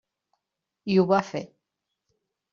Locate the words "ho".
1.01-1.03